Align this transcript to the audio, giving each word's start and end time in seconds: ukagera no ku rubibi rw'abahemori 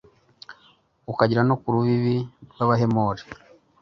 ukagera 1.11 1.41
no 1.49 1.55
ku 1.61 1.67
rubibi 1.73 2.17
rw'abahemori 2.51 3.21